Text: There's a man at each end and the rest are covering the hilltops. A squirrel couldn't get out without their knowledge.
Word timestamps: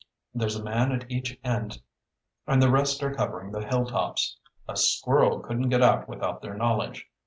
There's 0.33 0.55
a 0.55 0.63
man 0.63 0.91
at 0.91 1.11
each 1.11 1.39
end 1.43 1.79
and 2.47 2.59
the 2.59 2.71
rest 2.71 3.03
are 3.03 3.13
covering 3.13 3.51
the 3.51 3.63
hilltops. 3.63 4.35
A 4.67 4.75
squirrel 4.75 5.41
couldn't 5.41 5.69
get 5.69 5.83
out 5.83 6.09
without 6.09 6.41
their 6.41 6.55
knowledge. 6.55 7.07